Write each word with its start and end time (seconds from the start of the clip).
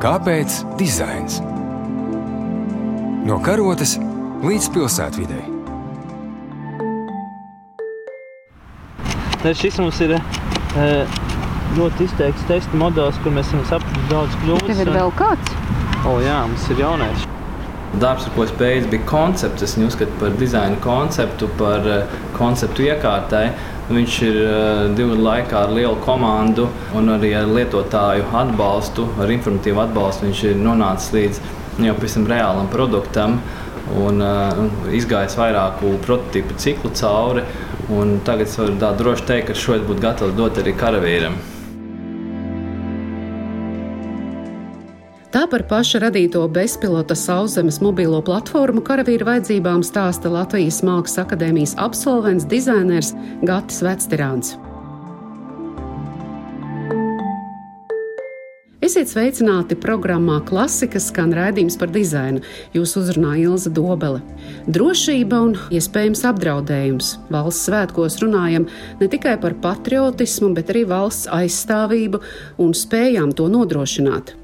Kāpēc 0.00 0.54
dizains? 0.80 1.42
No 3.28 3.34
karotes 3.44 3.98
līdz 4.40 4.68
pilsētvidē. 4.72 5.40
Šis 9.60 9.76
mums 9.82 10.00
ir 10.00 10.14
uh, 10.16 11.18
ļoti 11.76 12.06
izteikts 12.08 12.46
testa 12.48 12.80
modelis, 12.80 13.20
kur 13.20 13.36
mēs 13.36 13.52
esam 13.52 13.66
sapratuši 13.74 14.08
daudz 14.08 14.38
kļūdas. 14.40 14.70
Tev 14.70 14.80
ir 14.86 14.92
vēl 14.94 15.12
kāds? 15.20 15.52
O, 16.08 16.16
jā, 16.24 16.38
mums 16.48 16.64
ir 16.72 16.80
jaunais. 16.80 17.28
Darbs, 18.00 18.24
ar 18.24 18.32
ko 18.38 18.48
es 18.48 18.56
beidzu, 18.56 18.88
bija 18.94 19.04
koncepts. 19.10 19.66
Es 19.68 19.76
viņu 19.76 19.92
uzskatu 19.92 20.16
par 20.22 20.32
dizaina 20.40 20.80
konceptu, 20.80 21.52
par 21.60 21.84
uh, 21.84 22.20
konceptu 22.40 22.88
iekārtai. 22.88 23.50
Viņš 23.90 24.16
ir 24.22 24.36
uh, 24.44 24.84
divu 24.94 25.16
laikā 25.18 25.64
ar 25.64 25.72
lielu 25.74 25.96
komandu 26.04 26.68
un 26.94 27.10
arī 27.16 27.32
ar 27.34 27.48
lietotāju 27.50 28.28
atbalstu, 28.38 29.08
ar 29.18 29.32
informatīvu 29.34 29.82
atbalstu. 29.82 30.28
Viņš 30.28 30.42
ir 30.52 30.60
nonācis 30.62 31.10
līdz 31.16 31.40
jau 31.88 31.96
pavisam 31.98 32.28
reālam 32.30 32.70
produktam 32.70 33.40
un 33.98 34.22
uh, 34.22 34.60
izgājis 34.94 35.34
vairāku 35.40 35.96
prototypu 36.06 36.58
ciklu 36.62 36.94
cauri. 36.94 37.46
Tagad 38.22 38.46
es 38.46 38.58
varu 38.60 38.92
droši 39.00 39.26
teikt, 39.26 39.48
ka 39.50 39.58
šodien 39.58 39.88
būtu 39.88 40.04
gatavs 40.04 40.36
dot 40.38 40.62
arī 40.62 40.76
karavīram. 40.78 41.34
Par 45.50 45.62
paša 45.68 45.98
radīto 46.04 46.44
bezpilota 46.48 47.14
sauszemes 47.18 47.80
mobilo 47.82 48.20
platformu 48.22 48.84
karavīru 48.86 49.26
vajadzībām 49.26 49.82
stāsta 49.82 50.30
Latvijas 50.30 50.78
Mākslas 50.86 51.24
akadēmijas 51.24 51.74
absolvents 51.82 52.46
dizainers 52.46 53.10
Gatis 53.42 53.82
Vectirāns. 53.82 54.54
Esiet 58.80 59.10
sveicināti 59.10 59.76
programmā 59.78 60.38
Klasika 60.46 61.02
skan 61.02 61.34
raidījums 61.36 61.76
par 61.78 61.90
dizainu. 61.94 62.40
Jūs 62.74 62.94
uzrunā 63.02 63.36
Ilza 63.42 63.70
Dobele. 63.74 64.22
Drošība 64.70 65.44
un 65.50 65.56
iespējams 65.74 66.24
apdraudējums. 66.30 67.12
Valsts 67.30 67.68
svētkos 67.68 68.20
runājam 68.22 68.66
ne 69.02 69.10
tikai 69.10 69.36
par 69.42 69.58
patriotismu, 69.62 70.54
bet 70.56 70.70
arī 70.74 70.86
valsts 70.90 71.30
aizstāvību 71.30 72.22
un 72.62 72.76
spējām 72.76 73.34
to 73.36 73.50
nodrošināt. 73.52 74.39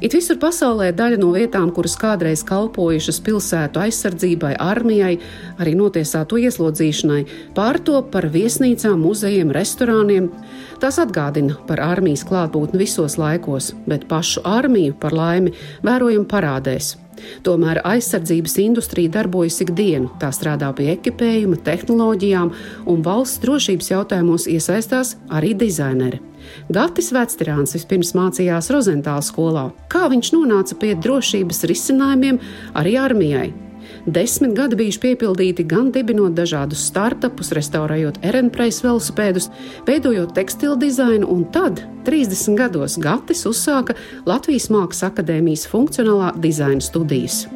It 0.00 0.14
visur 0.16 0.38
pasaulē 0.40 0.94
daļa 0.96 1.18
no 1.20 1.34
vietām, 1.34 1.68
kuras 1.76 1.92
kādreiz 2.00 2.40
kalpojušas 2.48 3.18
pilsētu 3.20 3.82
aizsardzībai, 3.82 4.54
armijai, 4.56 5.18
arī 5.60 5.74
notiesāto 5.76 6.38
ieslodzīšanai, 6.40 7.18
pārtop 7.52 8.08
par 8.14 8.30
viesnīcām, 8.32 8.96
muzejiem, 9.04 9.52
restorāniem. 9.52 10.30
Tās 10.80 10.96
atgādina 11.04 11.58
par 11.68 11.84
armijas 11.84 12.24
klātbūtni 12.24 12.80
visos 12.80 13.18
laikos, 13.20 13.74
bet 13.84 14.08
pašu 14.08 14.40
armiju, 14.48 14.96
par 14.96 15.12
laimi, 15.12 15.52
vērojam 15.84 16.24
parādēs. 16.32 16.94
Tomēr 17.46 17.82
aizsardzības 17.86 18.56
industrija 18.64 19.14
darbojas 19.20 19.60
ikdienu, 19.64 20.10
tā 20.20 20.32
strādā 20.34 20.72
pie 20.76 20.90
ekipējuma, 20.94 21.60
tehnoloģijām, 21.66 22.52
un 22.90 23.06
valsts 23.06 23.42
drošības 23.44 23.92
jautājumos 23.94 24.48
iesaistās 24.50 25.16
arī 25.30 25.54
dizaineri. 25.58 26.20
Gatis 26.72 27.10
Vectirāns 27.14 27.74
vispirms 27.76 28.12
mācījās 28.16 28.70
Rozentāla 28.74 29.24
skolā. 29.24 29.68
Kā 29.92 30.08
viņš 30.10 30.32
nonāca 30.34 30.78
pie 30.80 30.94
drošības 30.98 31.66
risinājumiem 31.70 32.40
arī 32.80 32.96
armijai? 32.98 33.50
Desmit 34.06 34.56
gadi 34.56 34.78
bijuši 34.80 35.02
piepildīti 35.04 35.66
gan 35.68 35.92
dibinot 35.94 36.34
dažādus 36.38 36.86
startupus, 36.90 37.52
restaurējot 37.56 38.22
Erenpreis 38.26 38.80
velosipēdus, 38.84 39.50
veidojot 39.88 40.34
tekstilu 40.36 40.78
dizainu, 40.80 41.28
un 41.30 41.46
tad, 41.54 41.84
30 42.08 42.58
gados, 42.58 42.98
Gatis 43.00 43.46
uzsāka 43.50 43.98
Latvijas 44.28 44.70
Mākslas 44.72 45.10
akadēmijas 45.12 45.68
funkcionālā 45.70 46.34
dizaina 46.40 46.84
studijas 46.84 47.46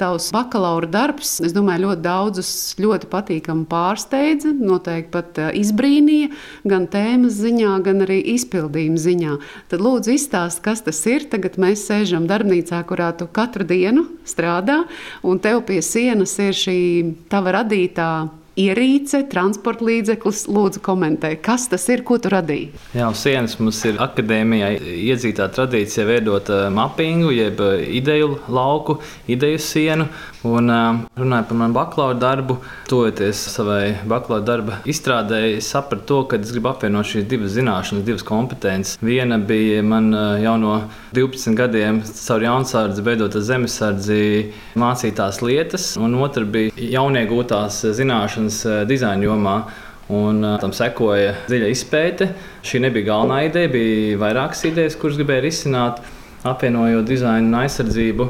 tavs 0.00 0.28
bakalaura 0.34 0.88
darbs, 0.90 1.36
es 1.44 1.54
domāju, 1.56 1.86
ļoti 1.86 2.04
daudzus 2.04 2.50
ļoti 2.80 3.10
patīkami 3.12 3.66
pārsteidza, 3.70 4.52
noteikti 4.56 5.12
pat 5.14 5.40
eh, 5.42 5.50
izbrīnīja 5.60 6.30
gan 6.68 6.88
tēmas 6.92 7.38
ziņā, 7.40 7.74
gan 7.86 8.06
arī 8.06 8.20
izpildījuma 8.36 9.02
ziņā. 9.02 9.36
Tad 9.72 9.84
lūdzu 9.84 10.16
izstāst, 10.16 10.62
kas 10.64 10.84
tas 10.86 11.02
ir. 11.10 11.28
Tagad 11.32 11.58
mēs 11.60 11.86
sēžam 11.88 12.28
darbnīcā, 12.30 12.80
kurā 12.88 13.12
tu 13.18 13.28
katru 13.28 13.66
dienu 13.66 14.06
strādā, 14.28 14.82
un 15.26 15.42
tev 15.42 15.64
pie 15.68 15.82
sienas 15.84 16.36
ir 16.42 16.56
šī 16.56 16.80
tava 17.32 17.58
radītā 17.60 18.10
ierīce, 18.56 19.22
transporta 19.30 19.84
līdzeklis. 19.86 20.46
Lūdzu, 20.52 20.80
komentē, 20.84 21.34
kas 21.42 21.68
tas 21.70 21.84
ir, 21.92 22.02
ko 22.06 22.18
tu 22.22 22.30
radīji. 22.32 22.70
Jā, 22.96 23.10
uz 23.12 23.22
sienas 23.24 23.56
mums 23.60 23.82
ir 23.88 24.00
akadēmijā 24.02 24.72
iedzītā 25.12 25.48
tradīcija 25.52 26.06
veidot 26.08 26.50
mapingu, 26.72 27.32
jeb 27.34 27.60
ideju 28.00 28.38
lauku, 28.48 29.00
ideju 29.28 29.60
sienu. 29.62 30.08
Un, 30.46 30.70
runājot 31.18 31.48
par 31.48 31.58
manu 31.58 31.74
bakalaura 31.74 32.14
darbu, 32.22 32.58
tojoties 32.86 33.40
savai 33.50 33.96
bakalaura 34.06 34.44
darba 34.46 34.76
izstrādē, 34.86 35.40
es 35.56 35.66
sapratu 35.72 36.06
to, 36.06 36.18
ka 36.30 36.38
es 36.38 36.52
gribu 36.54 36.70
apvienot 36.70 37.08
šīs 37.08 37.26
divas 37.26 37.56
zināšanas, 37.56 38.04
divas 38.06 38.22
kompetences. 38.26 39.00
Viena 39.02 39.40
bija 39.42 39.82
man 39.82 40.12
jau 40.38 40.54
no 40.62 40.76
12 41.16 41.56
gadiem 41.58 41.98
caur 42.06 42.46
jaunsardzi, 42.46 43.02
veidot 43.02 43.34
zemesardzi, 43.48 44.20
mācītās 44.78 45.42
lietas, 45.42 45.88
un 45.98 46.14
otra 46.22 46.46
bija 46.46 46.70
jauniegūtās 46.94 47.82
zināšanas 47.98 48.45
zinātnes 48.46 48.64
eh, 48.66 48.86
dizaina 48.86 49.24
jomā. 49.24 49.64
Un 50.08 50.44
eh, 50.44 50.58
tam 50.60 50.72
sekoja 50.72 51.34
dziļa 51.48 51.70
izpēte. 51.70 52.34
Šī 52.62 52.80
nebija 52.80 53.12
galvenā 53.12 53.46
ideja, 53.48 53.68
bija 53.68 54.18
vairākas 54.18 54.64
idejas, 54.66 54.96
kuras 54.96 55.16
gribēju 55.16 55.42
risināt, 55.42 56.00
apvienojot 56.44 57.06
dizainu 57.06 57.48
un 57.48 57.58
aizsardzību. 57.62 58.28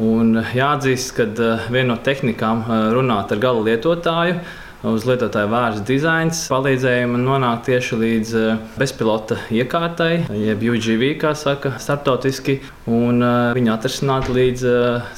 Un 0.00 0.38
jāatzīst, 0.54 1.12
ka 1.16 1.26
eh, 1.28 1.68
viena 1.70 1.94
no 1.94 1.98
tehnikām 2.00 2.64
runāt 2.94 3.32
ar 3.32 3.38
gala 3.38 3.66
lietotāju. 3.66 4.40
Uz 4.86 5.02
lietotāju 5.02 5.48
vērsts 5.50 5.82
dizains 5.82 6.40
palīdzēja 6.46 7.08
man 7.10 7.24
nonākt 7.26 7.64
tieši 7.66 7.96
līdz 7.98 8.34
bezpilota 8.78 9.34
iekārtai, 9.50 10.28
jeb 10.30 10.62
UGV, 10.62 11.02
kā 11.18 11.32
saka, 11.34 11.72
starptautiski, 11.82 12.60
un 12.86 13.18
viņu 13.58 13.72
atrisināt 13.74 14.30
līdz 14.30 14.62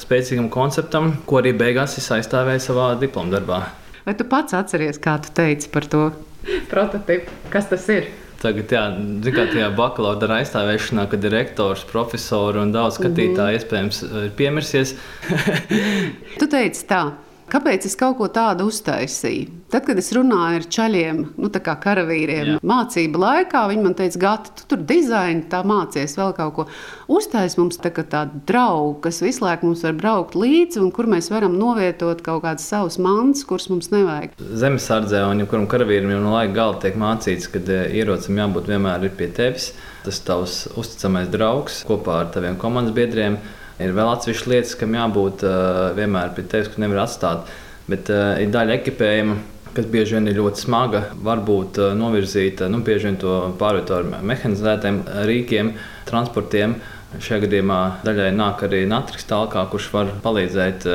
spēcīgam 0.01 0.49
konceptam, 0.49 1.13
ko 1.29 1.43
arī 1.43 1.53
beigās 1.61 1.93
es 2.01 2.09
aizstāvēju 2.17 2.65
savā 2.65 2.89
diplomdarbā. 3.05 3.61
Vai 4.05 4.15
tu 4.17 4.25
pats 4.25 4.55
atceries, 4.57 4.97
kā 5.01 5.17
tu 5.21 5.29
teici 5.37 5.69
par 5.69 5.85
to 5.85 6.09
prototipu? 6.71 7.29
Kas 7.53 7.69
tas 7.69 7.85
ir? 7.93 8.09
Tagad, 8.41 8.71
jā, 8.73 8.85
kā 9.35 9.43
tajā 9.51 9.67
bakalaura 9.77 10.39
aizstāvēšanā, 10.39 11.03
kad 11.11 11.27
ir 11.27 11.35
rektors, 11.35 11.83
profesori 11.85 12.57
un 12.63 12.71
daudz 12.73 12.97
skatītāju, 12.97 13.35
mm 13.37 13.43
-hmm. 13.45 13.57
iespējams, 13.59 13.99
ir 14.23 14.31
piemirsies. 14.39 14.95
tu 16.39 16.47
teici 16.49 16.87
tā, 16.89 17.11
Kāpēc 17.51 17.83
es 17.89 17.97
kaut 17.99 18.15
ko 18.15 18.29
tādu 18.31 18.69
uztaisīju? 18.71 19.49
Tad, 19.73 19.83
kad 19.83 19.99
es 19.99 20.07
runāju 20.15 20.59
ar 20.61 20.65
čaļiem, 20.71 21.17
nu, 21.35 21.49
tā 21.51 21.59
kā 21.63 21.73
karavīriem, 21.83 22.53
Jā. 22.53 22.59
mācību 22.63 23.19
laikā, 23.19 23.65
viņi 23.67 23.83
man 23.83 23.95
teica, 23.99 24.21
Gata, 24.21 24.53
tu 24.55 24.67
tur 24.71 24.85
dizaini, 24.87 25.43
tā 25.51 25.59
mācies 25.67 26.15
vēl 26.15 26.31
kaut 26.37 26.53
ko. 26.55 26.65
Uztais 27.11 27.57
mums 27.59 27.79
tā 27.81 27.91
tādu 27.91 28.39
draugu, 28.47 29.01
kas 29.03 29.19
visu 29.23 29.43
laiku 29.43 29.67
mums 29.67 29.83
var 29.83 29.99
braukt 29.99 30.39
līdzi 30.39 30.79
un 30.79 30.91
kur 30.95 31.11
mēs 31.11 31.27
varam 31.33 31.59
novietot 31.59 32.23
kaut 32.23 32.45
kādas 32.45 32.67
savas 32.71 32.99
mantas, 33.03 33.43
kuras 33.47 33.67
mums 33.71 33.91
nevajag. 33.91 34.39
Zemesardzē 34.39 35.25
un 35.27 35.43
jebkuram 35.43 35.67
karavīram 35.71 36.15
jau 36.15 36.23
no 36.23 36.35
laika 36.37 36.55
gala 36.55 36.79
tiek 36.83 36.99
mācīts, 36.99 37.51
ka 37.51 37.59
e, 37.67 37.81
ierocim 37.99 38.39
jābūt 38.39 38.71
vienmēr 38.71 39.09
pie 39.19 39.27
tevis. 39.35 39.73
Tas 40.05 40.23
tavs 40.25 40.61
uzticamais 40.79 41.27
draugs 41.31 41.83
kopā 41.87 42.21
ar 42.23 42.31
taviem 42.31 42.55
komandas 42.59 42.95
biedriem 42.95 43.41
Ir 43.81 43.95
vēl 43.97 44.11
atsevišķas 44.11 44.49
lietas, 44.51 44.75
kam 44.79 44.95
jābūt 44.97 45.45
uh, 45.47 45.89
vienmēr 45.97 46.35
pie 46.35 46.45
tevis, 46.49 46.69
ka 46.71 46.81
nevar 46.83 47.03
atstāt. 47.05 47.49
Bet 47.89 48.11
uh, 48.13 48.35
ir 48.41 48.51
daļa 48.53 48.77
ekipējuma, 48.77 49.37
kas 49.75 49.87
bieži 49.91 50.17
vien 50.17 50.29
ir 50.29 50.37
ļoti 50.37 50.65
smaga, 50.65 51.03
varbūt 51.25 51.81
uh, 51.81 51.91
novirzīta, 51.97 52.69
nu, 52.71 52.83
bieži 52.85 53.09
vien 53.09 53.19
to 53.21 53.35
pārvieto 53.59 53.97
ar 53.97 54.09
mehanizētiem 54.21 55.03
rīkiem, 55.29 55.75
transportiem. 56.09 56.77
Šajā 57.11 57.41
gadījumā 57.43 57.79
daļai 58.05 58.29
nāk 58.37 58.61
arī 58.63 58.85
Natrīs 58.87 59.27
tālāk, 59.27 59.57
kurš 59.73 59.89
var 59.91 60.13
palīdzēt 60.23 60.85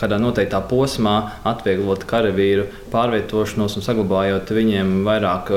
kādā 0.00 0.16
noteiktā 0.16 0.62
posmā, 0.64 1.16
atvieglot 1.44 2.08
karavīru 2.08 2.64
pārvietošanos 2.94 3.76
un 3.76 3.84
saglabājot 3.84 4.56
viņiem 4.56 5.02
vairāk 5.04 5.52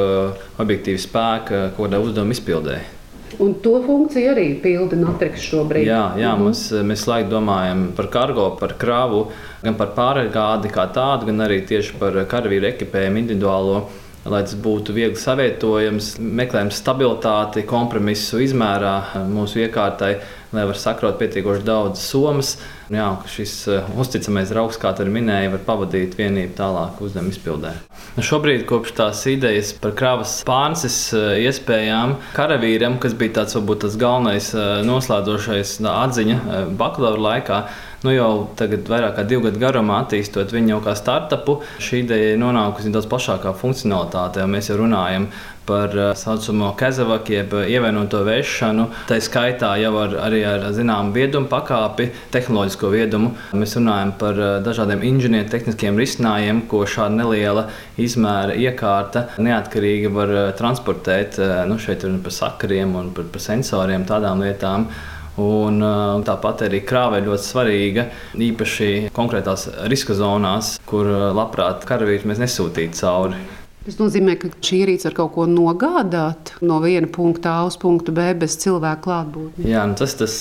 objektīvu 0.59 1.07
spēku, 1.07 1.69
ko 1.77 1.87
kādā 1.87 2.03
uzdevuma 2.03 2.35
izpildēji. 2.35 3.00
Un 3.39 3.53
to 3.63 3.77
funkciju 3.85 4.33
arī 4.33 4.45
pilda 4.61 4.97
Natriks 4.99 5.45
šobrīd. 5.47 5.87
Jā, 5.87 6.03
jā 6.17 6.33
-hmm. 6.33 6.43
mums, 6.43 6.71
mēs 6.71 7.07
laikam 7.07 7.31
domājam 7.31 7.87
par 7.95 8.07
kargo, 8.07 8.49
par 8.59 8.73
kravu, 8.77 9.27
gan 9.63 9.75
par 9.75 9.87
pārgādi 9.95 10.71
kā 10.71 10.87
tādu, 10.93 11.25
gan 11.25 11.37
arī 11.47 11.65
tieši 11.67 11.93
par 11.99 12.13
karavīru 12.25 12.67
ekipējumu 12.73 13.17
individuālo. 13.17 13.81
Lai 14.25 14.43
tas 14.43 14.53
būtu 14.53 14.93
viegli 14.93 15.17
savietojams, 15.17 16.19
meklējam 16.19 16.69
stabilitāti, 16.69 17.63
kompromisu 17.65 18.37
izmērā 18.37 19.25
mūsu 19.27 19.63
iekārtai, 19.65 20.19
lai 20.51 20.65
var 20.67 20.77
sakrot 20.77 21.19
pietiekoši 21.19 21.65
daudz 21.65 22.03
somas. 22.03 22.55
Jā, 22.91 23.07
šis 23.31 23.53
uh, 23.71 23.87
uzticamais 24.03 24.49
draugs, 24.51 24.75
kā 24.81 24.91
tur 24.97 25.07
minēja, 25.07 25.53
var 25.53 25.61
pavadīt 25.63 26.17
vienību 26.19 26.57
tālāk 26.57 26.99
uzdevumu 26.99 27.31
izpildē. 27.31 27.71
Nu, 28.17 28.23
šobrīd, 28.27 28.65
kopš 28.67 28.91
tās 28.97 29.21
idejas 29.31 29.71
par 29.79 29.93
kravas 29.95 30.33
pārneses 30.47 30.97
uh, 31.15 31.29
iespējām, 31.39 32.17
karavīram, 32.35 32.99
kas 32.99 33.15
bija 33.15 33.37
tāds 33.39 33.55
varbūt 33.55 33.85
tas 33.85 33.95
galvenais 34.01 34.51
uh, 34.57 34.81
noslēdzošais 34.87 35.77
atziņa 35.87 36.59
bakalaura 36.75 37.23
laikā, 37.29 37.61
nu 38.03 38.11
jau 38.11 38.31
tagad, 38.59 38.83
vairāk 38.91 39.15
kā 39.21 39.25
divu 39.29 39.47
gadu 39.47 39.61
garumā, 39.61 40.01
attīstot 40.03 40.51
viņu 40.51 40.75
jau 40.75 40.81
kā 40.83 40.97
startupu, 40.99 41.61
šī 41.79 42.03
ideja 42.03 42.35
ir 42.35 42.43
nonākusi 42.43 42.91
daudz 42.91 43.07
plašākā 43.11 43.55
funkcionalitātē. 43.61 44.43
Mēs 44.51 44.71
jau 44.71 44.81
runājam 44.81 45.29
par 45.65 45.91
tā 45.93 46.11
saucamo 46.17 46.71
kazavaku, 46.79 47.35
jeb 47.35 47.53
ievienoto 47.61 48.21
vēršanu. 48.27 48.87
Tā 49.09 49.19
skaitā 49.23 49.73
jau 49.81 49.93
ar, 50.01 50.15
arī 50.27 50.41
ar 50.47 50.65
zināmu 50.75 51.13
viedumu 51.15 51.49
pakāpi, 51.51 52.09
tehnoloģisko 52.33 52.91
viedumu. 52.91 53.31
Mēs 53.57 53.77
runājam 53.77 54.15
par 54.21 54.41
dažādiem 54.65 55.05
inženieru 55.11 55.51
tehniskiem 55.51 55.99
risinājumiem, 56.01 56.65
ko 56.71 56.83
šāda 56.89 57.21
neliela 57.21 57.67
izmēra 58.01 58.57
iekārta 58.57 59.27
neatkarīgi 59.41 60.11
var 60.11 60.35
transportēt. 60.59 61.39
Nu, 61.69 61.79
šeit 61.81 62.05
ir 62.07 62.19
par 62.23 62.35
sakariem 62.35 62.97
un 62.99 63.15
par, 63.15 63.29
par 63.31 63.43
sensoriem, 63.43 64.07
tādām 64.09 64.43
lietām. 64.43 64.89
Un, 65.41 65.79
tāpat 66.27 66.65
arī 66.67 66.81
krāve 66.83 67.21
ir 67.21 67.29
ļoti 67.29 67.45
svarīga, 67.45 68.03
īpaši 68.35 68.89
konkrētās 69.15 69.69
riska 69.89 70.17
zonās, 70.19 70.75
kur 70.85 71.07
labprāt 71.07 71.87
karavīrus 71.87 72.27
mēs 72.27 72.43
nesūtītu 72.43 72.99
cauri. 72.99 73.39
Tas 73.81 73.95
nozīmē, 73.97 74.35
ka 74.37 74.49
šī 74.61 74.83
ierīce 74.83 75.07
var 75.07 75.15
kaut 75.17 75.31
ko 75.33 75.47
nogādāt 75.49 76.51
no 76.61 76.75
viena 76.83 77.07
punkta 77.09 77.55
A 77.55 77.63
uz 77.65 77.79
punktu 77.81 78.13
B 78.13 78.27
bez 78.37 78.53
cilvēka 78.61 79.01
klātbūtnes. 79.07 79.65
Jā, 79.65 79.87
nu 79.89 79.97
tas 79.97 80.13
ir 80.13 80.19
tas 80.21 80.35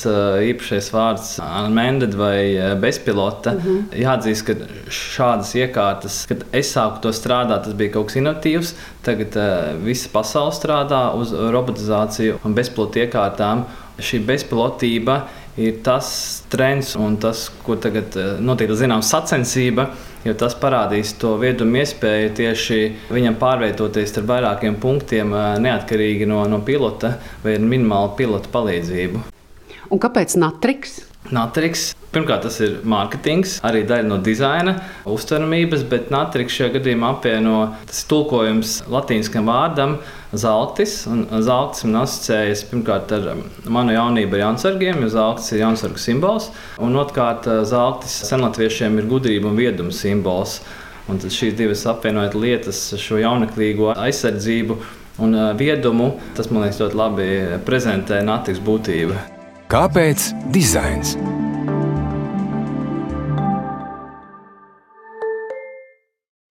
īpašais 0.51 0.91
vārds, 0.93 1.31
unmanned 1.41 2.19
vai 2.21 2.77
bezpilota. 2.83 3.57
Uh 3.57 3.65
-huh. 3.65 3.97
Jāatzīst, 4.03 4.45
ka 4.45 4.53
šādas 4.93 5.55
iekārtas, 5.57 6.27
kad 6.29 6.45
es 6.53 6.77
sāku 6.77 7.01
to 7.01 7.09
strādāt, 7.17 7.65
tas 7.65 7.73
bija 7.73 7.93
kaut 7.97 8.07
kas 8.07 8.21
inovatīvs. 8.21 8.75
Tagad 9.03 9.37
uh, 9.37 9.85
visa 9.85 10.09
pasaule 10.13 10.53
strādā 10.53 11.15
uz 11.17 11.33
robotizāciju 11.33 12.39
un 12.45 12.55
bezpilota 12.55 13.07
iekārtām. 13.07 13.65
Šī 14.01 14.21
bezpilotība 14.27 15.17
ir 15.17 15.40
tas 15.85 16.13
trends 16.53 16.95
un 16.97 17.19
tas, 17.21 17.49
ko 17.65 17.77
tagad 17.81 18.17
notiek, 18.41 18.71
zināms, 18.79 19.11
sacensība 19.11 19.91
jo 20.25 20.35
tas 20.39 20.55
parādīs 20.59 21.15
to 21.21 21.35
viedumu 21.41 21.81
iespēju 21.81 22.33
tieši 22.39 22.81
viņam 23.13 23.39
pārvietoties 23.41 24.17
ar 24.21 24.27
vairākiem 24.31 24.77
punktiem, 24.81 25.35
neatkarīgi 25.65 26.29
no, 26.29 26.43
no 26.51 26.61
pilota 26.65 27.17
vai 27.45 27.57
ar 27.59 27.65
minimālu 27.65 28.15
pilota 28.19 28.53
palīdzību. 28.53 29.25
Un 29.91 30.03
kāpēc 30.03 30.37
Natriks? 30.39 31.01
Natriks. 31.35 31.91
Pirmkārt, 32.11 32.43
tas 32.43 32.57
ir 32.59 32.81
mārketings, 32.91 33.61
arī 33.63 33.85
daļa 33.87 34.09
no 34.09 34.17
dizaina, 34.19 34.73
uztveramības, 35.07 35.85
bet 35.87 36.09
Natriks 36.11 36.57
šajā 36.59 36.73
gadījumā 36.75 37.13
apvieno 37.15 37.61
tas 37.87 38.03
tulkojums 38.11 38.73
latīniskam 38.91 39.47
vārdam 39.47 39.95
zeltis. 40.35 41.05
Zeltis 41.07 41.87
man 41.87 42.01
asociējas 42.03 42.65
pirmkārt 42.73 43.15
ar 43.15 43.31
manu 43.71 43.95
jaunību 43.95 44.41
ar 44.41 44.45
Jansargiem, 44.49 45.05
jo 45.07 45.15
zeltis 45.15 45.55
ir 45.55 45.63
Jansargu 45.63 46.03
simbols. 46.03 46.51
Un 46.83 46.99
otrkārt, 46.99 47.47
zeltis 47.71 48.21
senlatviešiem 48.27 48.99
ir 48.99 49.11
gudrība 49.11 49.53
un 49.53 49.59
vieduma 49.63 49.95
simbols. 49.95 50.59
Un 51.11 51.23
tad 51.23 51.31
šīs 51.35 51.55
divas 51.59 51.87
apvienojot 51.91 52.35
lietas, 52.43 52.89
šo 52.99 53.23
jauneklīgo 53.23 53.95
aizsardzību 53.95 54.83
un 55.23 55.43
viedumu, 55.59 56.17
tas 56.35 56.51
man 56.51 56.67
liekas 56.67 56.83
ļoti 56.83 57.05
labi 57.07 57.35
prezentē 57.67 58.25
Natriks 58.27 58.63
būtību. 58.67 59.40
Kāpēc 59.71 60.33
dizains? 60.51 61.13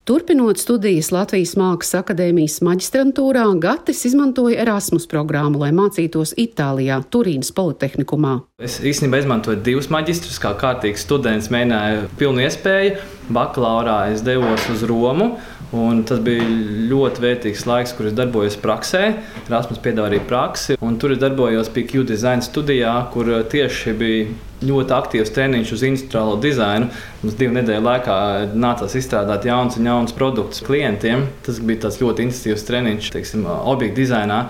Turpinot 0.09 0.57
studijas 0.57 1.11
Latvijas 1.13 1.51
Mākslas 1.61 1.99
akadēmijas 1.99 2.63
maģistrantūrā, 2.65 3.43
Gatis 3.61 4.07
izmantoja 4.09 4.63
Erasmus 4.63 5.05
programmu, 5.05 5.61
lai 5.61 5.69
mācītos 5.77 6.33
Itālijā, 6.41 6.97
Turīnas 7.13 7.53
Politehnikumā. 7.53 8.39
Es 8.65 8.79
īstenībā 8.81 9.21
izmantoju 9.21 9.61
divus 9.67 9.91
maģistrus, 9.93 10.41
kā 10.41 10.55
kārtīgs 10.57 11.05
students, 11.05 11.51
mēģināju 11.53 12.09
pilnu 12.17 12.41
iespēju. 12.47 12.97
Bakalaurā 13.37 13.99
es 14.15 14.25
devos 14.25 14.65
uz 14.73 14.89
Romu. 14.89 15.35
Un 15.77 16.01
tas 16.09 16.25
bija 16.25 16.49
ļoti 16.89 17.27
vērtīgs 17.27 17.69
laiks, 17.69 17.93
kur 17.93 18.09
es 18.09 18.17
darbojos 18.17 18.57
praksē. 18.65 19.11
Rasmus 19.53 19.85
piedāvāja 19.85 20.15
arī 20.15 20.25
praksi. 20.25 20.81
Tur 20.81 21.13
es 21.13 21.21
darbojos 21.21 21.69
pie 21.75 21.85
Q 21.85 22.09
design 22.09 22.41
studijā, 22.41 22.97
kur 23.13 23.29
tieši 23.53 23.93
bija 24.01 24.33
ļoti 24.65 24.95
aktīvs 24.97 25.35
treniņš 25.35 25.75
uz 25.77 25.85
industriālo 25.87 26.39
dizainu. 26.43 26.89
Mums 27.23 27.37
divu 27.39 27.55
nedēļu 27.59 27.85
laikā 27.85 28.17
nācās 28.59 28.97
izstrādāt 28.99 29.47
jaunus 29.49 29.79
un 29.79 29.91
jaunus 29.91 30.17
produktus 30.17 30.65
klientiem. 30.67 31.29
Tas 31.47 31.61
bija 31.63 31.93
ļoti 31.93 32.27
intensīvs 32.27 32.67
treniņš, 32.69 33.13
teiksim, 33.15 33.47
objektu 33.47 34.03
dizainā. 34.03 34.43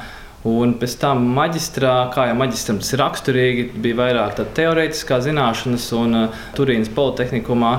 Un 0.46 0.76
pēc 0.78 0.92
tam 1.00 1.24
maģistrā, 1.34 1.92
kā 2.14 2.28
jau 2.28 2.34
maģistram 2.38 2.76
tas 2.78 2.92
ir 2.94 3.00
raksturīgi, 3.02 3.64
bija 3.82 3.96
vairāk 3.98 4.36
teorētiskā 4.54 5.18
zināšanas, 5.24 5.88
un 5.98 6.14
uh, 6.14 6.36
Turīnas 6.54 6.92
Politehnikumā 6.94 7.72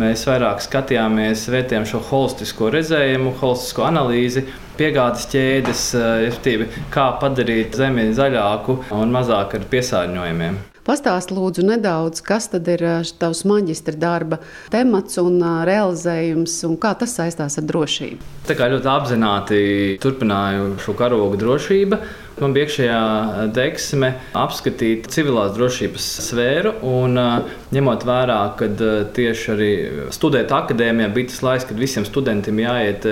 mēs 0.00 0.24
vairāk 0.28 0.64
skatījāmies, 0.64 1.44
vērtējām 1.52 1.84
šo 1.90 2.00
holistisko 2.08 2.70
redzējumu, 2.72 3.34
holistisko 3.42 3.84
analīzi, 3.90 4.46
piegādes 4.80 5.28
ķēdes, 5.34 5.84
uh, 6.00 6.80
kā 6.94 7.10
padarīt 7.20 7.76
zemi 7.76 8.08
zaļāku 8.16 8.80
un 8.96 9.12
mazāk 9.12 9.58
ar 9.60 9.68
piesārņojumiem. 9.76 10.75
Pastāst 10.86 11.32
lūdzu 11.34 11.64
nedaudz, 11.66 12.20
kas 12.22 12.46
tad 12.52 12.68
ir 12.70 12.84
tavs 13.18 13.40
maģistra 13.48 13.96
darba 13.98 14.38
temats 14.70 15.18
un 15.18 15.40
realizējums, 15.66 16.54
un 16.68 16.76
kā 16.78 16.92
tas 17.00 17.16
saistās 17.18 17.58
ar 17.58 17.66
drošību? 17.66 18.30
Tā 18.46 18.54
kā 18.54 18.68
ļoti 18.70 18.90
apzināti 18.92 19.58
turpināju 20.02 20.76
šo 20.84 20.94
karogu 20.94 21.40
drošību. 21.42 21.98
Man 22.36 22.52
bija 22.52 22.66
iekšējā 22.66 22.96
deksme 23.56 24.10
apskatīt 24.36 25.06
civilās 25.08 25.54
drošības 25.56 26.08
sfēru, 26.26 26.74
un 26.84 27.16
ņemot 27.72 28.04
vērā, 28.04 28.36
ka 28.58 28.68
tieši 29.16 29.48
arī 29.54 29.70
studēt 30.12 30.52
akadēmijā 30.52 31.08
bija 31.14 31.30
tas 31.30 31.40
laiks, 31.46 31.64
kad 31.70 31.80
visiem 31.80 32.04
studentiem 32.04 32.60
jāiet 32.60 33.08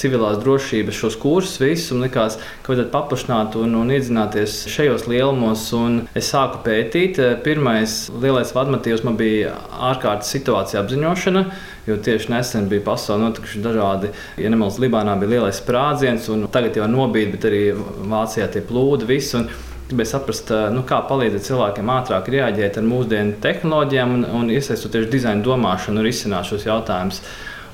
civilās 0.00 0.40
drošības 0.40 0.96
šos 0.96 1.18
kursus, 1.20 1.60
visus, 1.60 1.92
un 1.92 2.06
likās, 2.06 2.38
ka 2.64 2.72
vajadzētu 2.72 2.94
paplašināt 2.94 3.60
un, 3.60 3.76
un 3.82 3.92
iedzināties 3.92 4.56
šajos 4.72 5.04
lielumos, 5.12 5.66
un 5.76 6.00
es 6.16 6.32
sāku 6.32 6.64
pētīt. 6.64 7.20
Pirmais 7.44 8.06
lielais 8.16 8.56
vadmatīvs 8.56 9.04
man 9.04 9.20
bija 9.20 9.58
ārkārtas 9.92 10.32
situācija 10.38 10.80
apziņošana. 10.80 11.44
Jo 11.84 11.98
tieši 12.00 12.32
nesen 12.32 12.68
bija 12.70 12.80
pasaulē 12.86 13.26
notikuši 13.26 13.60
dažādi, 13.64 14.08
ja 14.40 14.50
nemaldos, 14.52 14.80
Libānā 14.80 15.18
bija 15.20 15.34
lielais 15.34 15.58
sprādziens, 15.60 16.30
un 16.32 16.46
tagad 16.52 16.78
jau 16.80 16.88
nobīd, 16.88 17.34
bet 17.34 17.44
arī 17.50 17.62
Vācijā 18.08 18.48
tie 18.52 18.62
plūdi 18.64 19.08
visu. 19.10 19.44
Gribēju 19.84 20.08
saprast, 20.08 20.48
nu, 20.72 20.80
kā 20.88 21.02
palīdzēt 21.04 21.44
cilvēkiem 21.44 21.90
ātrāk 21.92 22.30
reaģēt 22.32 22.78
ar 22.80 22.86
mūsdienu 22.88 23.36
tehnoloģijām 23.44 24.14
un, 24.16 24.22
un 24.38 24.52
iesaistoties 24.54 25.10
dizaina 25.12 25.44
domāšanu 25.44 26.00
un 26.00 26.08
risināt 26.08 26.48
šos 26.48 26.64
jautājumus. 26.64 27.20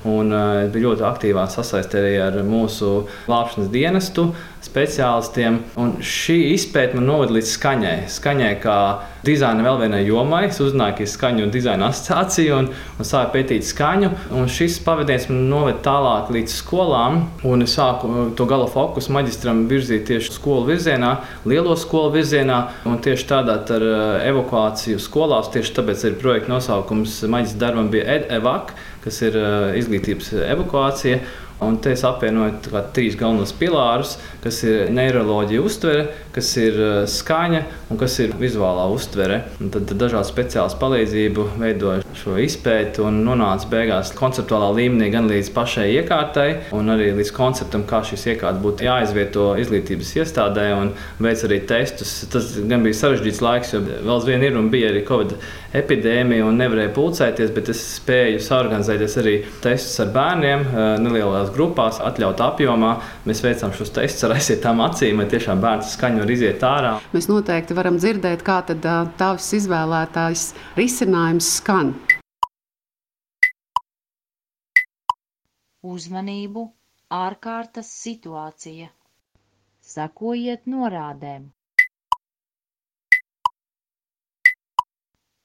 Un, 0.08 0.32
uh, 0.32 0.62
bija 0.72 0.86
ļoti 0.88 1.04
aktīvā 1.04 1.44
sasaistē 1.52 2.00
arī 2.00 2.14
ar 2.24 2.38
mūsu 2.46 3.02
glābšanas 3.26 3.68
dienestu 3.72 4.30
speciālistiem. 4.64 5.58
Un 5.80 5.96
šī 6.04 6.36
izpēta 6.54 6.96
man 6.96 7.08
noveda 7.08 7.34
līdz 7.36 7.50
skaņai. 7.54 7.96
Skaņai 8.12 8.52
kā 8.62 8.76
dizaina 9.26 9.64
vēl 9.64 9.80
vienai 9.82 10.00
jomai. 10.06 10.42
Es 10.48 10.60
uzzināju, 10.62 10.96
ka 10.98 11.04
ir 11.04 11.10
skaņu 11.12 11.44
un 11.46 11.52
dizaina 11.54 11.88
asociācija 11.90 12.58
un, 12.58 12.70
un 12.70 13.08
sāku 13.08 13.34
pētīt 13.36 13.66
skaņu. 13.68 14.10
Un 14.36 14.48
šis 14.52 14.78
pavadījums 14.84 15.28
man 15.32 15.42
noveda 15.52 15.80
tālāk 15.84 16.32
līdz 16.36 16.56
skolām. 16.62 17.20
Un 17.48 17.64
es 17.66 17.76
sāku 17.78 18.30
to 18.36 18.48
gala 18.50 18.68
fokusu 18.70 19.14
maģistram 19.16 19.64
virzīt 19.70 20.06
tieši 20.10 20.36
skolu 20.36 20.68
virzienā, 20.68 21.14
lielo 21.48 21.76
skolu 21.78 22.14
virzienā 22.16 22.60
un 22.88 23.00
tieši 23.04 23.28
tādā 23.32 23.58
ar 23.76 23.88
evakuāciju 24.28 25.00
skolās. 25.00 25.52
Tieši 25.54 25.76
tāpēc 25.80 26.06
arī 26.08 26.20
projekta 26.20 26.54
nosaukums 26.54 27.20
maģistra 27.30 27.66
darbam 27.66 27.92
bija 27.92 28.20
EDEVAK 28.20 28.74
kas 29.04 29.22
ir 29.26 29.38
uh, 29.40 29.70
izglītības 29.78 30.34
evakuācija. 30.48 31.20
Un 31.60 31.74
te 31.76 31.90
es 31.92 32.00
apvienoju 32.08 32.80
trīs 32.96 33.18
galvenos 33.20 33.50
pilārus, 33.52 34.14
kas 34.40 34.62
ir 34.64 34.88
neiroloģija, 34.96 35.60
uztvere, 35.60 36.06
kas 36.32 36.48
ir 36.56 36.78
uh, 36.80 36.92
skaņa 37.04 37.60
un 37.92 38.00
kas 38.00 38.14
ir 38.24 38.32
vizuālā 38.40 38.86
uztvere. 38.94 39.42
Un 39.60 39.68
tad 39.74 39.92
dažādu 40.00 40.24
speciālu 40.30 40.78
palīdzību 40.80 41.44
veidoju 41.60 42.16
šo 42.16 42.38
izpēti 42.40 43.04
un 43.04 43.20
nonācu 43.26 43.68
beigās 43.74 44.14
konceptuālā 44.16 44.70
līmenī 44.78 45.10
gan 45.12 45.28
līdz 45.28 45.52
pašai 45.56 45.90
iekārtai, 45.98 46.48
gan 46.70 46.94
arī 46.96 47.10
līdz 47.18 47.34
konceptam, 47.36 47.84
kā 47.88 48.00
šīs 48.08 48.24
iekārtas 48.32 48.64
būtu 48.64 48.88
jāizvieto 48.88 49.50
izglītības 49.60 50.16
iestādē 50.22 50.70
un 50.78 50.94
veic 51.20 51.44
arī 51.44 51.60
testus. 51.68 52.22
Tas 52.32 52.54
gan 52.72 52.88
bija 52.88 53.02
sarežģīts 53.02 53.44
laiks, 53.44 53.76
jo 53.76 53.84
vēl 53.84 54.16
aizvien 54.16 54.48
ir 54.48 54.56
un 54.56 54.72
bija 54.72 54.94
arī 54.94 55.04
Covid 55.08 55.36
epidēmija 55.76 56.46
un 56.48 56.58
nevarēja 56.60 56.90
pulcēties, 56.96 57.52
bet 57.54 57.70
es 57.72 57.80
spēju 57.96 58.40
saorganizēties 58.42 59.16
arī 59.22 59.34
testus 59.62 60.00
ar 60.02 60.10
bērniem 60.14 60.64
nelielās 61.04 61.52
grupās, 61.54 62.00
atļaut 62.02 62.42
apjomā. 62.46 62.94
Mēs 63.28 63.42
veicām 63.44 63.74
šos 63.76 63.92
testus 63.96 64.26
ar 64.26 64.34
aizsietām 64.36 64.82
acīm, 64.86 65.22
lai 65.22 65.28
tiešām 65.30 65.62
bērns 65.62 65.94
skaņu 65.96 66.24
var 66.24 66.34
iziet 66.34 66.64
ārā. 66.66 66.94
Mēs 67.14 67.30
noteikti 67.30 67.76
varam 67.78 68.00
dzirdēt, 68.02 68.42
kā 68.46 68.60
tad 68.70 68.88
tavs 69.20 69.52
izvēlētājs 69.60 70.50
risinājums 70.80 71.54
skan. 71.60 71.94
Uzmanību! 75.86 76.66
Ārkārtas 77.10 77.88
situācija! 78.02 78.90
Sekojiet 79.82 80.68
norādēm! 80.70 81.48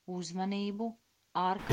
Uzmanību! 0.08 0.88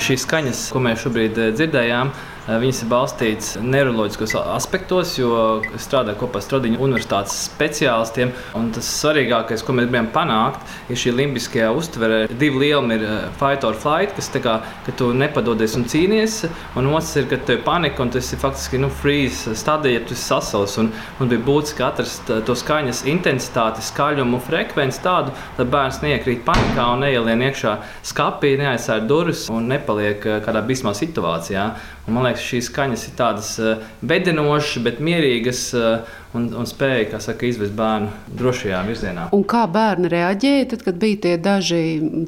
Šīs 0.03 0.25
skaņas, 0.25 0.61
ko 0.75 0.81
mēs 0.83 1.05
šobrīd 1.05 1.37
eh, 1.39 1.51
dzirdējām, 1.55 2.09
eh, 2.11 2.55
viņas 2.59 2.81
ir 2.83 2.89
balstītas 2.91 3.51
neiroloģiskos 3.63 4.33
aspektos, 4.57 5.13
jo 5.21 5.37
strādāju 5.79 6.19
kopā 6.19 6.41
ar 6.41 6.43
Stradiņu 6.43 6.81
universitātes 6.83 7.37
speciālistiem. 7.47 8.33
Tas 8.75 8.89
svarīgākais, 8.97 9.63
ko 9.63 9.77
mēs 9.79 9.87
gribam 9.87 10.09
panākt, 10.11 10.67
ir 10.91 10.99
šī 10.99 11.13
limbiskajā 11.15 11.69
uztverē. 11.79 12.19
Divi 12.41 12.65
lielumi 12.65 12.97
ir 12.99 13.05
eh, 13.07 13.29
fight 13.39 13.63
or 13.69 13.79
flight, 13.79 14.17
kas 14.17 14.33
tā 14.35 14.43
kā, 14.43 14.57
tu 14.99 15.13
nepadodies 15.15 15.79
un 15.79 15.87
cīnies, 15.95 16.41
un 16.75 16.91
otrs 16.91 17.13
ir, 17.23 17.31
ka 17.31 17.39
tev 17.47 17.61
ir 17.61 17.63
panika 17.69 18.03
un 18.03 18.11
tas 18.17 18.33
ir 18.35 18.43
faktiski 18.43 18.83
nu, 18.83 18.91
freeze 18.91 19.55
stadija, 19.63 20.01
ja 20.01 20.03
tu 20.03 20.19
esi 20.19 20.27
sasals. 20.33 20.75
Un, 20.83 20.91
un 21.23 21.31
bija 21.31 21.45
būtiski 21.47 21.87
atrast 21.87 22.35
to 22.51 22.59
skaņas 22.59 23.05
intensitāti, 23.15 23.87
skaļumu, 23.93 24.43
frekvenci 24.43 25.05
tādu, 25.07 25.39
lai 25.61 25.71
bērns 25.79 26.03
neiekrīt 26.03 26.43
panikā 26.51 26.91
un 26.97 27.07
neielien 27.07 27.47
iekšā 27.53 27.79
skapī, 28.11 28.57
neaizsēr 28.59 29.07
durvis 29.07 29.52
un 29.53 29.69
nepaliek 29.71 30.25
eh, 30.27 30.41
kādā 30.45 30.63
bīstamā 30.67 30.95
situācijā. 30.97 31.67
Un, 32.07 32.17
man 32.17 32.27
liekas, 32.27 32.45
šīs 32.49 32.69
skaņas 32.71 33.07
ir 33.09 33.15
tādas 33.19 33.53
eh, 33.61 33.85
bedinošas, 34.01 34.83
bet 34.85 35.01
mierīgas 35.05 35.63
eh, 35.79 36.13
un, 36.39 36.49
un 36.59 36.69
spēja 36.69 37.21
saka, 37.23 37.47
izvest 37.49 37.75
bērnu 37.79 38.11
drošajā 38.41 38.83
virzienā. 38.89 39.29
Un 39.37 39.47
kā 39.49 39.65
bērni 39.71 40.11
reaģēja, 40.13 40.69
tad, 40.75 40.85
kad 40.89 41.01
bija 41.03 41.23
tie 41.27 41.35
daži 41.43 41.83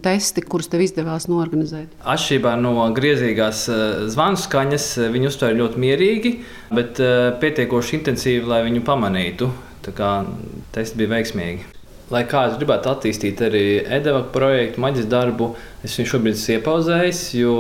testi, 0.04 0.44
kurus 0.46 0.70
tev 0.72 0.84
izdevās 0.84 1.28
norganizēt? 1.30 1.94
Atšķirībā 2.04 2.56
no 2.60 2.76
griezīgās 2.96 3.66
zvanu 4.14 4.40
skaņas, 4.40 4.88
viņi 5.14 5.30
uztvēra 5.30 5.60
ļoti 5.62 5.84
mierīgi, 5.86 6.34
bet 6.74 7.00
pietiekoši 7.42 8.00
intensīvi, 8.00 8.44
lai 8.50 8.64
viņu 8.68 8.84
pamanītu. 8.86 9.52
Tā 9.84 9.92
kā 9.92 10.10
tests 10.72 10.96
bija 10.96 11.16
veiksmīgi. 11.18 11.73
Lai 12.12 12.24
kā 12.28 12.42
es 12.50 12.56
gribētu 12.60 12.90
attīstīt 12.92 13.40
arī 13.46 13.66
EDVAC 13.96 14.26
projektu, 14.34 14.82
maģis 14.84 15.06
darbu, 15.08 15.54
es 15.86 15.94
viņu 15.96 16.10
šobrīd 16.10 16.36
esmu 16.36 16.58
iepauzējis, 16.58 17.20
jo 17.38 17.54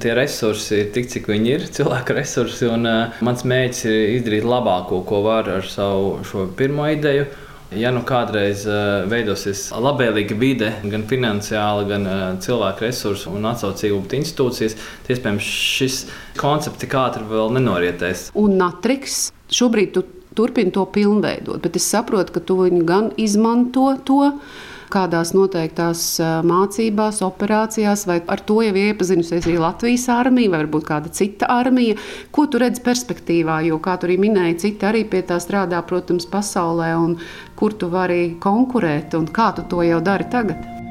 tie 0.00 0.14
resursi 0.16 0.80
ir 0.80 0.92
tik, 0.94 1.10
cik 1.12 1.28
viņi 1.28 1.52
ir, 1.52 1.66
cilvēku 1.76 2.16
resursi. 2.16 2.70
Un, 2.72 2.88
uh, 2.88 3.18
mans 3.26 3.44
mērķis 3.44 3.82
ir 3.90 3.98
izdarīt 4.16 4.48
labāko, 4.48 5.02
ko 5.08 5.20
var 5.26 5.50
ar 5.58 5.68
savu 5.68 6.46
pirmo 6.56 6.88
ideju. 6.88 7.28
Ja 7.76 7.90
nu 7.90 8.04
kādreiz 8.06 8.62
uh, 8.70 9.04
veidosies 9.10 9.66
labvēlīga 9.74 10.36
vide, 10.38 10.68
gan 10.86 11.02
finansiāli, 11.10 11.88
gan 11.90 12.06
uh, 12.06 12.26
cilvēku 12.40 12.86
resursu 12.86 13.32
un 13.34 13.48
atsaucību 13.50 14.04
institūcijas, 14.20 14.78
tad 14.78 15.16
iespējams 15.16 15.48
šis 15.76 16.04
koncepts 16.38 16.84
tik 16.84 16.94
ātri 16.96 17.26
vēl 17.26 17.50
nenorietēs. 17.58 18.30
Un 18.38 18.54
Natriks 18.62 19.26
šobrīd 19.52 19.92
tu 19.98 20.06
turpina 20.36 20.74
to 20.74 20.86
pilnveidot. 20.92 21.60
Bet 21.64 21.76
es 21.80 21.88
saprotu, 21.90 22.36
ka 22.36 22.44
tu 22.44 22.60
viņu 22.62 22.84
gan 22.86 23.12
izmanto 23.20 23.90
to 24.06 24.32
kādās 24.92 25.32
noteiktās 25.34 26.02
mācībās, 26.46 27.18
operācijās, 27.26 28.04
vai 28.06 28.20
ar 28.30 28.42
to 28.46 28.60
jau 28.62 28.74
iepazinusies 28.78 29.48
arī 29.48 29.56
Latvijas 29.58 30.06
armija, 30.14 30.52
vai 30.52 30.62
varbūt 30.62 30.86
kāda 30.86 31.12
cita 31.12 31.50
armija. 31.50 31.98
Ko 32.30 32.46
tu 32.46 32.62
redzi 32.62 32.84
perspektīvā? 32.86 33.58
Jo, 33.66 33.80
kā 33.82 33.96
tu 33.98 34.06
arī 34.06 34.20
minēji, 34.22 34.60
citi 34.66 34.86
arī 34.86 35.02
pie 35.10 35.24
tā 35.26 35.40
strādā, 35.42 35.82
protams, 35.86 36.28
pasaulē, 36.30 36.94
un 37.02 37.18
kur 37.58 37.74
tu 37.74 37.90
vari 37.90 38.36
konkurēt, 38.40 39.18
un 39.18 39.26
kā 39.26 39.52
tu 39.58 39.66
to 39.70 39.82
jau 39.86 40.02
dari 40.04 40.30
tagad? 40.30 40.85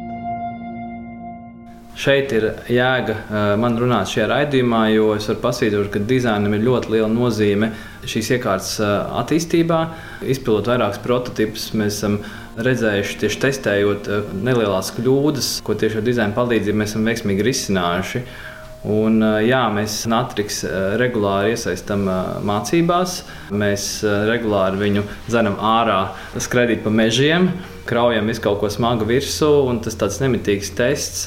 Šeit 1.95 2.33
ir 2.35 2.49
jēga 2.67 3.13
man 3.55 3.77
runāt 3.79 4.09
šajā 4.11 4.25
raidījumā, 4.27 4.81
jo 4.91 5.13
es 5.15 5.29
varu 5.29 5.39
pasvītrot, 5.45 5.87
ka 5.93 6.01
dizainam 6.03 6.51
ir 6.57 6.65
ļoti 6.65 6.91
liela 6.91 7.07
nozīme 7.07 7.69
šīs 8.03 8.33
iekārtas 8.35 8.73
attīstībā. 9.21 9.77
Izpildot 10.27 10.67
vairākus 10.73 10.99
prototipus, 11.05 11.69
mēs 11.79 11.95
esam 11.95 12.17
redzējuši, 12.67 13.15
tieši 13.21 13.39
testējot 13.45 14.09
nelielas 14.43 14.91
kļūdas, 14.97 15.53
ko 15.63 15.77
tieši 15.79 16.01
ar 16.01 16.05
dizaina 16.09 16.35
palīdzību 16.35 16.81
mēs 16.81 16.91
esam 16.91 17.07
veiksmīgi 17.07 17.47
risinājuši. 17.47 18.21
Un, 18.91 19.23
jā, 19.47 19.61
mēs 19.73 19.95
Natriks 20.11 20.59
regulāri 20.99 21.55
iesaistām 21.55 22.03
mācībās. 22.45 23.21
Mēs 23.55 23.87
regulāri 24.03 24.83
viņu 24.83 25.05
dzenam 25.29 25.55
ārā, 25.63 26.01
skraidīt 26.43 26.83
pa 26.83 26.91
mežiem 26.93 27.49
kraujam 27.85 28.29
visu 28.29 28.43
kaut 28.43 28.59
ko 28.61 28.69
smagu 28.73 29.07
virsū, 29.09 29.51
un 29.69 29.81
tas 29.85 29.97
tāds 29.99 30.21
nemitīgs 30.23 30.73
tests, 30.77 31.25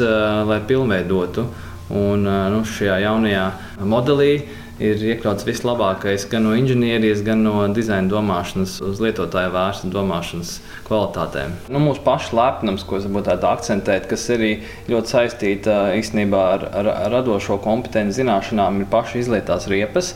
lai 0.49 0.61
pilnveidotu. 0.69 1.47
Un 1.89 2.27
nu, 2.29 2.65
šajā 2.69 2.99
jaunajā 3.07 3.45
modelī 3.89 4.33
ir 4.79 5.01
iekļauts 5.13 5.47
vislabākais 5.47 6.27
gan 6.31 6.45
no 6.47 6.55
inženierijas, 6.59 7.23
gan 7.27 7.43
no 7.43 7.63
dizaina 7.75 8.11
domāšanas, 8.11 8.77
uz 8.85 9.01
lietotāju 9.03 9.53
vērsta 9.55 9.91
domāšanas 9.93 10.53
kvalitātēm. 10.87 11.57
Nu, 11.73 11.83
mūsu 11.83 12.05
pašu 12.07 12.39
lepnums, 12.39 12.85
ko 12.87 13.01
es 13.01 13.09
gribētu 13.09 13.49
akcentēt, 13.51 14.07
kas 14.11 14.29
arī 14.35 14.53
ļoti 14.91 15.15
saistīta 15.15 15.79
īstenībā 15.99 16.45
ar, 16.59 16.69
ar, 16.83 16.93
radošo 17.17 17.59
kompetenci 17.65 18.21
zināšanām, 18.21 18.83
ir 18.83 18.93
paši 18.93 19.25
izlietās 19.25 19.67
riepas. 19.71 20.15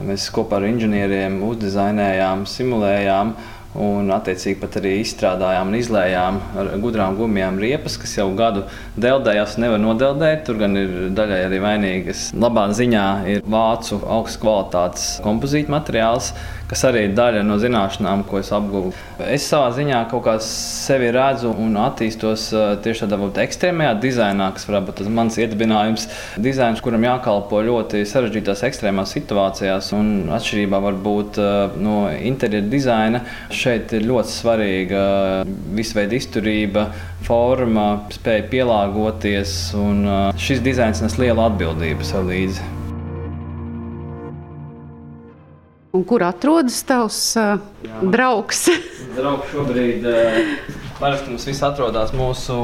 Mēs 0.00 0.30
kopā 0.32 0.58
ar 0.58 0.68
inženieriem 0.70 1.42
uzdizainējām, 1.44 2.46
simulējām 2.48 3.34
Un, 3.78 4.08
attiecīgi, 4.10 4.56
pat 4.58 4.80
arī 4.80 4.96
izstrādājām 4.98 5.68
un 5.70 5.76
izlējām 5.78 6.38
ar 6.58 6.70
gudrām 6.82 7.14
gumijām 7.14 7.60
riepas, 7.62 7.94
kas 8.02 8.16
jau 8.16 8.26
gadu 8.34 8.64
deldējās 8.98 9.54
nevar 9.62 9.78
nodeldēt. 9.78 10.42
Tur 10.48 10.58
gan 10.58 10.74
ir 10.80 10.96
daļai 11.14 11.38
arī 11.46 11.60
vainīgas. 11.62 12.24
Labā 12.34 12.66
ziņā 12.74 13.04
ir 13.30 13.46
vācu 13.46 14.00
augstas 14.02 14.40
kvalitātes 14.42 15.04
kompozīta 15.22 15.70
materiāls, 15.76 16.32
kas 16.70 16.84
arī 16.86 17.08
ir 17.08 17.14
daļa 17.18 17.42
no 17.46 17.56
zināšanām, 17.60 18.22
ko 18.28 18.38
es 18.38 18.52
apguvu. 18.54 18.92
Es 19.26 19.48
savā 19.50 19.72
ziņā 19.74 20.04
kaut 20.10 20.22
kā 20.28 20.36
sevi 20.44 21.10
redzu 21.14 21.50
un 21.50 21.74
attīstos 21.82 22.46
tieši 22.84 23.08
tādā 23.10 23.30
ekstrēmajā 23.44 23.96
dizainā, 24.04 24.50
kas 24.54 24.68
varētu 24.68 24.92
būt 24.92 25.12
mans 25.16 25.38
iedibinājums. 25.40 26.06
Dizains, 26.40 26.82
kuram 26.84 27.04
jākalpo 27.08 27.62
ļoti 27.66 28.04
sarežģītās 28.08 28.64
ekstrēmās 28.70 29.14
situācijās, 29.18 29.90
un 29.98 30.30
atšķirībā 30.36 30.82
varbūt 30.86 31.40
no 31.82 32.00
interjera 32.14 32.70
dizaina, 32.70 33.24
šeit 33.50 33.94
ir 33.98 34.06
ļoti 34.06 34.36
svarīga 34.36 35.04
visveida 35.76 36.18
izturība, 36.18 36.90
forma, 37.26 37.88
spēja 38.14 38.46
pielāgoties, 38.52 39.56
un 39.78 40.04
šis 40.40 40.62
dizains 40.64 41.02
nes 41.04 41.18
lielu 41.20 41.50
atbildību 41.50 42.06
sev 42.06 42.30
līdzi. 42.30 42.79
Un 46.00 46.04
kur 46.08 46.22
atrodas 46.24 46.78
tavs 46.88 47.16
uh, 47.36 47.58
draugs? 48.00 48.70
draugs 49.12 49.50
šobrīd 49.52 50.06
uh, 50.08 50.38
parasti 51.00 51.32
mums 51.32 51.46
viss 51.48 51.64
atrodas 51.64 52.12
mūsu 52.16 52.56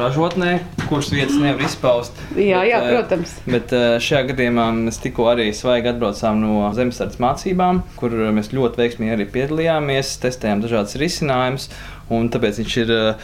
ražotnē, 0.00 0.56
kuras 0.88 1.10
vietas 1.12 1.36
nevar 1.40 1.64
izpaust. 1.66 2.16
Jā, 2.32 2.62
bet, 2.64 2.70
jā 2.70 2.80
protams. 2.88 3.34
Bet 3.44 3.74
uh, 3.76 3.86
šajā 4.02 4.30
gadījumā 4.32 4.68
mēs 4.78 5.00
tikko 5.04 5.28
arī 5.34 5.50
svaigi 5.56 5.92
atbraucām 5.92 6.40
no 6.40 6.70
zemesardzes 6.76 7.20
mācībām, 7.22 7.82
kur 8.00 8.16
mēs 8.34 8.54
ļoti 8.56 8.80
veiksmīgi 8.80 9.16
arī 9.18 9.28
piedalījāmies, 9.36 10.16
testējām 10.24 10.64
dažādas 10.64 10.96
risinājumus. 11.00 11.68
Un 12.12 12.26
tāpēc 12.28 12.58
viņš 12.60 12.74
ir 12.82 12.90
uh, 12.92 13.22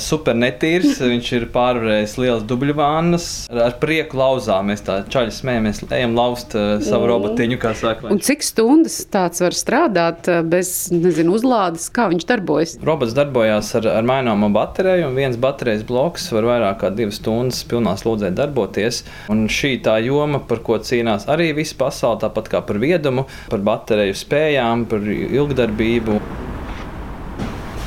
super 0.00 0.36
netīrs. 0.38 0.96
Viņš 1.12 1.26
ir 1.36 1.44
pārvarējis 1.52 2.14
lielas 2.16 2.44
dubļu 2.48 2.76
vānas. 2.78 3.26
Ar 3.52 3.74
prieku 3.82 4.16
lauzām 4.16 4.70
mēs 4.72 4.84
tā 4.86 5.02
čaļi 5.12 5.34
smējamies, 5.36 5.82
ejam 5.92 6.16
lauzt 6.16 6.56
uh, 6.56 6.78
savu 6.80 7.04
mm. 7.04 7.10
robotiņu, 7.10 7.58
kā 7.60 7.74
saka. 7.76 8.08
Un 8.08 8.22
cik 8.24 8.46
stundas 8.46 9.02
tāds 9.12 9.44
var 9.44 9.56
strādāt 9.56 10.30
bez, 10.48 10.72
nezinu, 10.94 11.36
uzlādes, 11.36 11.90
kā 11.92 12.08
viņš 12.12 12.28
darbojas? 12.30 12.74
Robots 12.80 13.12
darbojās 13.16 13.61
ar, 13.78 13.86
ar 13.92 14.06
maināmo 14.06 14.48
bateriju, 14.52 15.08
un 15.08 15.18
viens 15.18 15.38
baterijas 15.40 15.84
bloks 15.88 16.28
var 16.34 16.48
vairāk 16.48 16.80
kā 16.82 16.90
divas 16.94 17.20
stundas 17.20 17.62
pilnā 17.68 17.94
slodzē 18.00 18.32
darboties. 18.34 19.02
Un 19.32 19.46
šī 19.52 19.76
tā 19.86 19.98
joma, 20.04 20.42
par 20.48 20.62
ko 20.66 20.78
cīnās 20.82 21.28
arī 21.32 21.52
visa 21.56 21.78
pasaule, 21.78 22.20
tāpat 22.24 22.50
kā 22.52 22.62
par 22.66 22.80
viedumu, 22.82 23.26
par 23.52 23.64
bateriju 23.66 24.16
spējām, 24.18 24.86
par 24.90 25.06
ilgdarbību. 25.08 26.18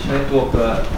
Šeit 0.05 0.27
top 0.31 0.57
eh, 0.61 0.91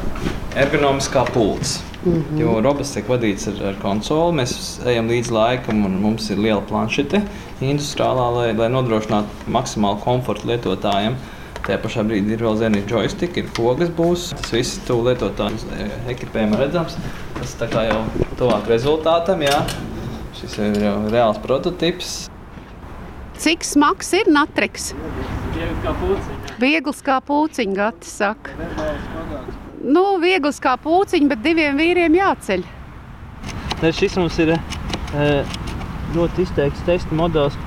ergonomiskā 0.63 1.25
pults. 1.33 1.79
Mm 2.05 2.13
-hmm. 2.13 2.41
Jo 2.41 2.59
robots 2.61 2.91
tiek 2.93 3.07
vadīts 3.09 3.47
ar, 3.47 3.63
ar 3.67 3.75
konsoli, 3.81 4.37
mēs 4.37 4.51
ejam 4.85 5.09
līdz 5.09 5.31
laikam, 5.31 5.85
un 5.85 5.97
mums 6.01 6.29
ir 6.29 6.37
liela 6.37 6.61
planšete 6.61 7.21
industriālā, 7.61 8.27
lai, 8.35 8.53
lai 8.53 8.69
nodrošinātu 8.69 9.27
maksimālu 9.47 9.99
komfortu 10.03 10.47
lietotājiem. 10.47 11.15
Tajā 11.67 11.81
pašā 11.83 12.03
brīdī 12.07 12.31
ir 12.31 12.43
vēl 12.45 12.55
zini 12.61 12.79
joystick, 12.87 13.35
ir 13.41 13.47
pogas 13.51 13.89
būs. 13.91 14.29
Tas 14.39 14.53
viss 14.55 14.77
tu 14.87 15.01
lietotājs 15.03 15.65
ekipējumā 16.13 16.61
redzams. 16.61 16.95
Tas 17.35 17.55
tā 17.59 17.67
kā 17.67 17.83
jau 17.89 17.97
tuvāk 18.39 18.69
rezultātam, 18.71 19.43
jā. 19.43 19.57
Šis 20.37 20.55
ir 20.63 20.77
jau 20.85 20.93
reāls 21.11 21.41
prototyps. 21.43 22.13
Cik 23.43 23.67
smags 23.67 24.13
ir 24.15 24.31
natriks? 24.31 24.93
Viegli 25.57 25.75
kā 25.83 25.91
pūciņa. 25.99 26.55
Viegls 26.63 27.03
kā 27.05 27.17
pūciņa, 27.27 27.75
Gati 27.81 28.09
saka. 28.09 28.55
Nu, 29.83 30.05
viegls 30.23 30.61
kā 30.63 30.77
pūciņa, 30.79 31.33
bet 31.33 31.43
diviem 31.43 31.75
vīriem 31.83 32.15
jāceļ. 32.15 32.63
Ne, 33.83 33.91
šis 33.91 34.15
mums 34.17 34.39
ir 34.39 34.55
e, 34.55 35.27
ļoti 36.15 36.47
izteikts 36.47 36.87
testa 36.87 37.19
modelis. 37.19 37.59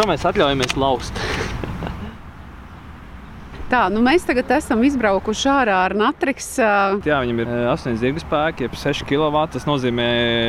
Šo 0.00 0.08
mēs 0.08 0.24
atļaujamies 0.32 0.78
laust. 0.80 1.22
Tā, 3.68 3.82
nu 3.92 4.00
mēs 4.00 4.22
tagad 4.24 4.48
esam 4.56 4.80
izbraukuši 4.86 5.48
ārā 5.52 5.74
ar 5.84 5.92
natriks. 5.92 6.54
Jā, 7.04 7.18
viņam 7.20 7.42
ir 7.42 7.50
8 7.68 7.98
zirga 8.00 8.22
spēki, 8.22 8.64
jeb 8.64 8.78
6 8.80 9.04
kW. 9.04 9.42
Tas 9.52 9.66
nozīmē 9.68 10.06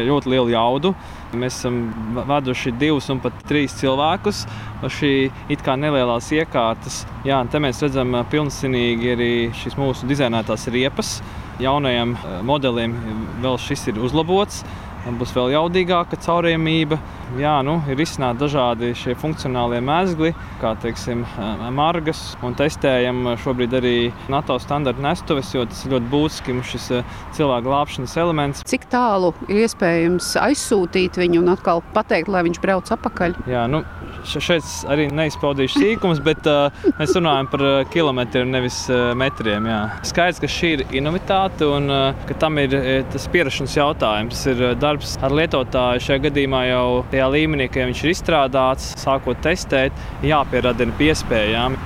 ļoti 0.07 0.31
lielu 0.31 0.53
jaudu. 0.53 0.93
Mēs 1.35 1.57
esam 1.59 1.81
vaduši 2.15 2.71
divus 2.79 3.09
un 3.11 3.19
pat 3.19 3.35
trīs 3.49 3.75
cilvēkus 3.81 4.45
uz 4.87 4.95
šī 5.01 5.11
it 5.51 5.65
kā 5.65 5.75
nelielās 5.75 6.31
iekārtas. 6.31 7.01
Jā, 7.27 7.41
un 7.43 7.51
te 7.51 7.59
mēs 7.59 7.83
redzam 7.83 8.15
ā, 8.15 8.23
pilnīgi 8.31 9.11
arī 9.17 9.31
šīs 9.65 9.75
mūsu 9.75 10.07
dizainētās 10.07 10.69
riepas. 10.71 11.17
Jaunajiem 11.59 12.15
modelim 12.47 12.95
vēl 13.43 13.59
šis 13.59 13.89
ir 13.91 13.99
uzlabots. 13.99 14.63
Būs 15.19 15.31
vēl 15.33 15.53
jaudīgāka 15.55 16.19
caurījumība. 16.19 16.97
Jā, 17.39 17.59
nu, 17.65 17.77
ir 17.89 17.99
izsnāti 18.01 18.41
dažādi 18.41 18.89
šie 18.97 19.13
funkcionālie 19.17 19.79
mēsli, 19.85 20.33
kā 20.59 20.73
teiksim, 20.81 21.21
margas. 21.75 22.33
Un 22.45 22.57
testējam 22.57 23.31
šobrīd 23.39 23.75
arī 23.79 23.93
NATO 24.33 24.57
standarta 24.61 25.03
nestuves, 25.05 25.53
jo 25.55 25.63
tas 25.69 25.85
ir 25.85 25.95
ļoti 25.95 26.11
būtiski 26.11 26.57
mums 26.57 26.73
šis 26.73 26.89
cilvēka 27.37 27.67
glābšanas 27.69 28.17
elements. 28.21 28.65
Cik 28.69 28.89
tālu 28.91 29.31
ir 29.47 29.63
iespējams 29.63 30.33
aizsūtīt 30.41 31.21
viņu 31.21 31.43
un 31.43 31.53
atkal 31.55 31.83
pateikt, 31.95 32.31
lai 32.33 32.43
viņš 32.49 32.61
brauc 32.63 32.91
atpakaļ? 32.97 33.39
Jā, 33.49 33.67
nu, 33.71 33.83
šeit 34.27 34.65
arī 34.89 35.07
neizpaudīšu 35.15 35.81
sīkumus, 35.81 36.21
bet 36.23 36.47
uh, 36.49 36.69
mēs 36.99 37.13
runājam 37.17 37.49
par 37.51 37.65
kilometriem, 37.93 38.51
nevis 38.53 38.81
uh, 38.91 39.11
metriem. 39.17 39.67
Jā. 39.69 39.81
Skaidrs, 40.09 40.41
ka 40.43 40.49
šī 40.51 40.71
ir 40.77 40.85
inovitāte 41.01 41.67
un 41.67 41.89
uh, 41.93 42.25
ka 42.29 42.37
tam 42.41 42.59
ir 42.61 42.75
tas 43.11 43.27
pierašanās 43.31 43.77
jautājums. 43.79 44.45
Ir 44.51 44.65
darbs 44.79 45.17
ar 45.23 45.35
lietotāju 45.35 46.05
šajā 46.07 46.23
gadījumā 46.29 46.63
jau 46.69 46.85
tajā 47.11 47.29
līmenī, 47.35 47.69
ka 47.71 47.87
viņš 47.89 48.03
ir 48.03 48.13
izstrādāts, 48.13 48.91
sākot 49.01 49.39
testēt, 49.45 49.95
jāpieradina 50.25 50.95
piespējām. 50.99 51.77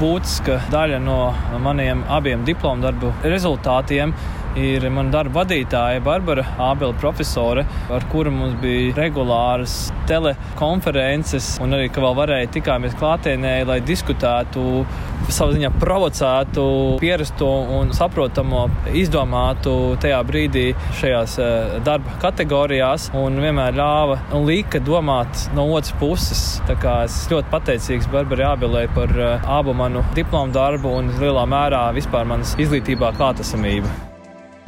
Būtiska 0.00 0.62
daļa 0.72 1.00
no 1.04 1.18
maniem 1.60 2.06
abiem 2.08 2.44
diplomu 2.46 2.86
darbu 2.86 3.10
rezultātiem 3.20 4.14
ir 4.58 4.86
mana 4.90 5.12
darba 5.14 5.40
vadītāja 5.40 6.02
Barbara 6.04 6.44
Ābela, 6.58 6.94
profesore, 6.98 7.64
ar 7.90 8.06
kuru 8.12 8.32
mums 8.34 8.56
bija 8.62 8.94
regulāras 8.96 9.76
telekonferences, 10.10 11.56
un 11.62 11.76
arī, 11.76 11.90
ka 11.92 12.02
vēl 12.02 12.16
varēja 12.18 12.50
tikāmies 12.56 12.96
klātienē, 12.98 13.54
lai 13.68 13.78
diskutētu, 13.86 14.84
savā 15.30 15.54
ziņā 15.54 15.70
provocētu, 15.78 16.64
pierasto 17.02 17.48
un 17.78 17.92
saprotamo, 17.94 18.66
izdomātu 18.96 19.74
tajā 20.02 20.20
brīdī 20.26 20.66
šajās 21.00 21.38
eh, 21.42 21.78
darba 21.86 22.18
kategorijās, 22.24 23.10
un 23.20 23.38
vienmēr 23.42 23.76
ļāva 23.78 24.18
un 24.36 24.46
lika 24.48 24.82
domāt 24.82 25.46
no 25.56 25.68
otras 25.70 25.94
puses. 26.02 26.44
Tā 26.68 26.76
kā 26.80 27.00
es 27.06 27.22
ļoti 27.30 27.52
pateicīgs 27.54 28.10
Barbarai 28.12 28.50
Ābelai 28.54 28.86
par 28.96 29.14
eh, 29.14 29.50
abu 29.60 29.76
manu 29.76 30.04
diplomu 30.18 30.54
darbu 30.56 30.98
un 31.00 31.14
lielā 31.22 31.46
mērā 31.50 31.86
vispār 31.96 32.28
manas 32.28 32.56
izglītībā 32.58 33.14
klātesamību. 33.18 34.09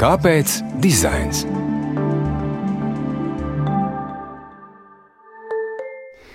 Kāpēc 0.03 0.57
dizains? 0.83 1.45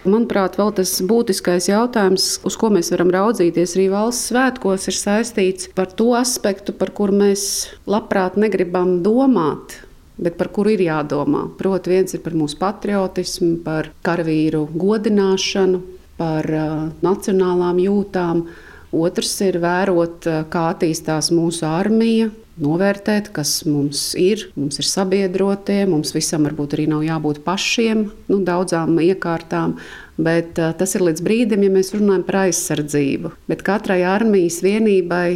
Manuprāt, 0.07 0.55
vēl 0.55 0.71
tas 0.77 0.93
būtiskais 1.03 1.67
jautājums, 1.67 2.29
uz 2.47 2.55
ko 2.55 2.69
mēs 2.71 2.93
varam 2.93 3.11
raudzīties 3.11 3.73
arī 3.75 3.89
valsts 3.91 4.29
svētkos, 4.31 4.87
ir 4.87 4.95
saistīts 4.95 5.67
par 5.75 5.91
to 5.99 6.13
aspektu, 6.15 6.71
par 6.79 6.93
kuru 6.95 7.19
mēs 7.25 7.43
labprāt 7.83 8.39
negribam 8.39 9.01
domāt. 9.03 9.81
Bet 10.15 10.39
par 10.39 10.53
kuru 10.55 10.77
ir 10.77 10.85
jādomā? 10.87 11.49
Proti, 11.59 11.91
viens 11.97 12.15
ir 12.15 12.23
par 12.23 12.39
mūsu 12.39 12.55
patriotismu, 12.63 13.57
par 13.67 13.91
karavīru 14.07 14.63
godināšanu, 14.79 15.83
par 16.15 16.53
uh, 16.55 16.73
nacionālām 17.03 17.83
jūtām. 17.83 18.47
Otrs 18.95 19.35
ir 19.43 19.59
vērot, 19.59 20.23
uh, 20.23 20.43
kā 20.47 20.69
attīstās 20.71 21.35
mūsu 21.35 21.67
armija, 21.67 22.31
novērtēt, 22.61 23.31
kas 23.35 23.61
mums 23.67 24.11
ir. 24.19 24.47
Mums 24.57 24.79
ir 24.81 24.87
sabiedrotie, 24.87 25.83
mums 25.89 26.13
visam 26.15 26.47
varbūt 26.47 26.77
arī 26.77 26.87
nav 26.91 27.05
jābūt 27.05 27.43
pašiem, 27.45 28.07
nu, 28.31 28.39
daudzām 28.47 28.97
iekārtām. 29.03 29.77
Bet 30.17 30.57
uh, 30.57 30.73
tas 30.77 30.95
ir 30.97 31.05
līdz 31.05 31.21
brīdim, 31.25 31.67
ja 31.67 31.73
mēs 31.73 31.93
runājam 31.93 32.25
par 32.25 32.41
aizsardzību. 32.47 33.35
Bet 33.49 33.61
katrai 33.65 34.01
armijas 34.07 34.63
vienībai 34.65 35.29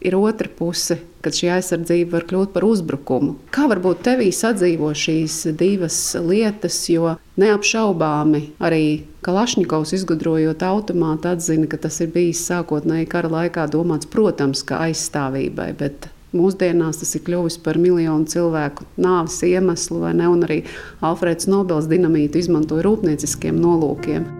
ir 0.00 0.14
otra 0.14 0.46
puse, 0.58 0.98
kad 1.24 1.34
šī 1.34 1.50
aizsardzība 1.56 2.18
var 2.18 2.26
kļūt 2.30 2.52
par 2.54 2.66
uzbrukumu. 2.68 3.34
Kā 3.54 3.66
varbūt 3.70 4.04
tevī 4.06 4.28
sadzīvo 4.34 4.92
šīs 4.94 5.40
divas 5.58 5.98
lietas, 6.22 6.78
jo 6.92 7.16
neapšaubāmi 7.40 8.44
arī 8.62 8.84
Kalašņikovs 9.26 9.96
izgudrojot 9.98 10.62
automātu 10.62 11.32
atzina, 11.32 11.66
ka 11.66 11.80
tas 11.82 11.98
ir 12.04 12.12
bijis 12.14 12.44
sākotnēji 12.46 13.10
kara 13.10 13.32
laikā 13.32 13.66
domāts, 13.72 14.08
protams, 14.08 14.62
kā 14.66 14.84
aizstāvībai, 14.86 15.72
bet 15.80 16.08
Mūsdienās 16.36 17.00
tas 17.00 17.14
ir 17.16 17.22
kļuvis 17.24 17.56
par 17.64 17.78
miljonu 17.80 18.28
cilvēku 18.28 18.84
nāves 19.00 19.38
iemeslu, 19.48 20.02
ne? 20.12 20.28
Un 20.28 20.44
arī 20.44 20.58
Alfrēds 21.00 21.48
Nobels 21.48 21.88
dinamītu 21.88 22.42
izmantoja 22.42 22.84
rūpnieciskiem 22.84 23.56
nolūkiem. 23.56 24.37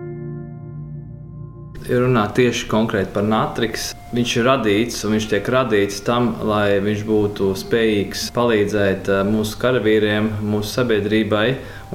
Runā 1.89 2.27
tieši 2.37 2.67
konkrēti 2.69 3.15
par 3.15 3.25
Natriks, 3.25 3.95
viņš 4.13 4.33
ir 4.37 4.45
radīts 4.45 4.99
un 5.09 5.15
viņš 5.15 5.27
tiek 5.31 5.47
radīts 5.55 6.03
tam, 6.05 6.35
lai 6.45 6.77
viņš 6.85 7.05
būtu 7.09 7.49
spējīgs 7.57 8.27
palīdzēt 8.37 9.09
eh, 9.09 9.23
mūsu 9.25 9.57
karavīriem, 9.63 10.29
mūsu 10.45 10.75
sabiedrībai. 10.75 11.47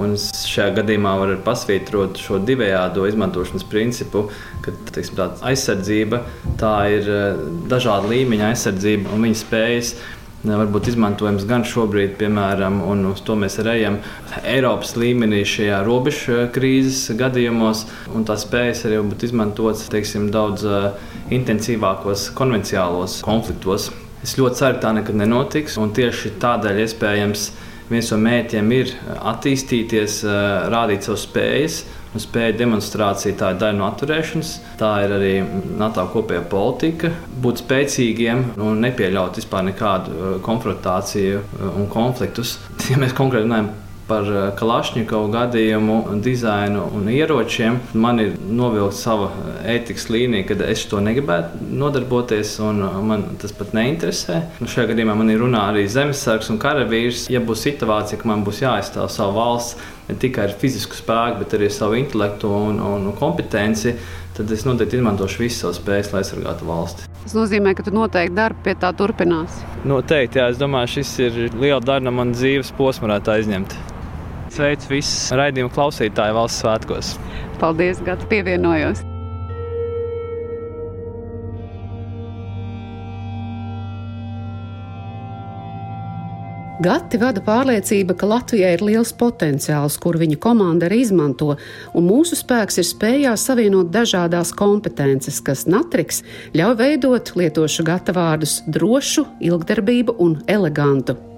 Un 0.02 0.16
šajā 0.18 0.72
gadījumā 0.80 1.12
var 1.22 1.36
pasvītrot 1.46 2.18
šo 2.18 2.40
divējādo 2.42 3.06
izmantošanas 3.06 3.68
principu, 3.70 4.26
ka 4.66 4.74
teiksim, 4.90 5.22
aizsardzība 5.46 6.24
tā 6.58 6.74
ir 6.96 7.14
eh, 7.14 7.46
dažāda 7.70 8.10
līmeņa 8.10 8.50
aizsardzība 8.50 9.14
un 9.14 9.30
viņa 9.30 9.42
spējas 9.44 9.94
varbūt 10.44 10.90
izmantojams 10.92 11.46
gan 11.48 11.64
šobrīd, 11.68 12.18
piemēram, 12.20 12.82
un 12.92 13.06
uz 13.14 13.22
to 13.24 13.36
mēs 13.40 13.56
arī 13.62 13.78
ejam 13.80 14.00
Eiropas 14.44 14.92
līmenī 15.00 15.44
šajā 15.48 15.80
robežu 15.88 16.42
krīzes 16.56 17.14
gadījumos, 17.20 17.86
un 18.12 18.28
tās 18.28 18.44
spējas 18.44 18.84
arī 18.90 19.00
būt 19.08 19.24
izmantotas 19.30 19.88
teiksim, 19.94 20.28
daudz 20.36 20.66
uh, 20.68 20.90
intensīvākos 21.32 22.30
konvencionālos 22.36 23.22
konfliktos. 23.24 23.90
Es 24.24 24.36
ļoti 24.40 24.60
ceru, 24.60 24.80
ka 24.80 24.86
tā 24.88 24.94
nekad 25.00 25.20
nenotiks, 25.20 25.80
un 25.80 25.96
tieši 25.96 26.36
tādēļ 26.44 26.84
iespējams 26.84 27.50
viens 27.90 28.12
no 28.12 28.20
mērķiem 28.24 28.76
ir 28.76 28.94
attīstīties, 29.34 30.22
uh, 30.28 30.68
rādīt 30.74 31.08
savas 31.08 31.28
spējas. 31.30 31.84
Spēja 32.14 32.54
demonstrācija 32.60 33.38
tā 33.40 33.54
ir 33.54 33.62
daļa 33.62 33.78
no 33.80 33.88
atturēšanas. 33.88 34.52
Tā 34.78 34.92
ir 35.06 35.16
arī 35.16 35.32
NATO 35.80 36.06
kopējā 36.14 36.44
politika. 36.52 37.10
Būt 37.44 37.64
spēcīgiem 37.64 38.44
un 38.62 38.84
nepieļaut 38.86 39.40
vispār 39.42 39.66
nekādu 39.72 40.14
uh, 40.14 40.36
konfrontāciju 40.46 41.42
uh, 41.42 41.72
un 41.74 41.90
konfliktus. 41.92 42.60
Ja 42.94 43.00
mēs 43.00 43.16
konkrēti 43.16 43.48
runājam 43.48 43.72
par 44.14 44.30
uh, 44.30 44.42
Kalašņikovu 44.58 45.32
gadījumu, 45.34 45.98
dizainu 46.24 46.86
un 46.94 47.10
ieročiem, 47.10 47.80
man 47.98 48.22
ir 48.22 48.36
novilkta 48.38 49.00
sava 49.00 49.30
ētikas 49.74 50.10
līnija, 50.14 50.48
kad 50.52 50.62
es 50.68 50.86
to 50.92 51.02
negribētu 51.04 51.72
nodarboties, 51.74 52.56
un 52.64 52.84
man 53.08 53.26
tas 53.42 53.56
pat 53.58 53.74
neinteresē. 53.78 54.40
Nu, 54.62 54.70
šajā 54.70 54.92
gadījumā 54.92 55.18
man 55.18 55.34
ir 55.34 55.42
runā 55.42 55.66
arī 55.72 55.88
zemesargs 55.90 56.52
un 56.54 56.60
karavīrs. 56.62 57.28
Ja 57.34 57.42
būs 57.44 57.66
situācija, 57.66 58.20
ka 58.22 58.30
man 58.30 58.46
būs 58.46 58.62
jāaizstāv 58.64 59.10
savu 59.14 59.38
valsts, 59.40 59.80
ne 60.10 60.18
tikai 60.20 60.50
ar 60.50 60.58
fizisku 60.60 60.98
spēku, 60.98 61.42
bet 61.42 61.56
arī 61.58 61.72
ar 61.72 61.78
savu 61.78 61.98
intelektu 61.98 62.52
un, 62.54 62.82
un 62.84 63.10
kompetenci, 63.18 63.96
tad 64.38 64.52
es 64.52 64.66
noteikti 64.68 65.00
izmantošu 65.00 65.46
visas 65.46 65.64
savas 65.64 65.80
spējas, 65.82 66.12
lai 66.14 66.24
aizsargātu 66.24 66.70
valsti. 66.70 67.10
Tas 67.24 67.38
nozīmē, 67.38 67.72
ka 67.78 67.86
tu 67.88 67.94
noteikti 67.96 68.36
darbu 68.36 68.66
pie 68.66 68.76
tā 68.80 68.92
turpināsi. 69.00 69.64
Noteikti, 69.88 70.42
jā, 70.42 70.50
es 70.52 70.60
domāju, 70.60 70.98
šis 70.98 71.16
ir 71.24 71.42
liela 71.56 72.00
no 72.04 72.12
manas 72.12 72.42
dzīves 72.42 72.76
posma, 72.78 73.08
varētu 73.08 73.38
aizņemt. 73.38 73.80
Sveicu 74.54 74.92
visus 74.92 75.32
raidījumu 75.34 75.72
klausītāju 75.74 76.38
valsts 76.38 76.62
svētkos! 76.62 77.16
Paldies, 77.58 78.04
Gata, 78.06 78.28
pievienojos! 78.30 79.02
Gati 86.84 87.18
vada 87.18 87.40
pārliecība, 87.42 88.14
ka 88.18 88.28
Latvijai 88.28 88.74
ir 88.76 88.82
liels 88.84 89.14
potenciāls, 89.16 89.96
kur 90.04 90.18
viņa 90.20 90.38
komanda 90.44 90.90
arī 90.90 91.00
izmanto, 91.06 91.54
un 91.96 92.08
mūsu 92.10 92.36
spēks 92.38 92.82
ir 92.82 92.90
spējā 92.90 93.34
savienot 93.40 93.90
dažādās 93.94 94.52
kompetences, 94.58 95.40
kas 95.42 95.66
Natriks 95.66 96.22
ļauj 96.54 96.80
veidot 96.82 97.36
lietošu 97.40 97.88
gatavārdus 97.88 98.60
drošu, 98.68 99.30
ilgdarbību 99.50 100.20
un 100.22 100.42
elegantu. 100.46 101.33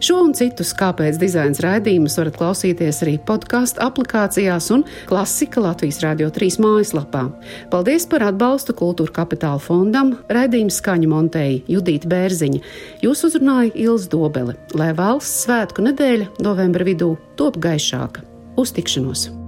Šo 0.00 0.18
un 0.24 0.34
citus 0.36 0.72
kāpēc 0.76 1.18
dizains 1.20 1.60
raidījumus 1.64 2.18
varat 2.20 2.38
klausīties 2.40 3.02
arī 3.06 3.16
podkāstu 3.28 3.82
aplikācijās 3.84 4.70
un 4.74 4.84
klasika 5.08 5.62
Latvijas 5.64 6.02
Rādio 6.04 6.30
3 6.34 6.60
mājaslapā. 6.62 7.24
Paldies 7.72 8.08
par 8.10 8.26
atbalstu 8.28 8.76
Kultūra 8.76 9.14
Kapitāla 9.22 9.62
fondam, 9.62 10.16
raidījumu 10.32 10.74
skaņu 10.74 11.10
montēja 11.12 11.62
Judīta 11.76 12.10
Bērziņa. 12.12 12.62
Jūs 13.06 13.26
uzrunāja 13.30 13.74
Ils 13.86 14.10
Dobele, 14.12 14.58
lai 14.76 14.92
valsts 14.96 15.46
svētku 15.46 15.86
nedēļa 15.86 16.32
novembra 16.44 16.86
vidū 16.86 17.14
top 17.40 17.60
gaišāka. 17.62 18.24
Uz 18.56 18.72
tikšanos! 18.76 19.45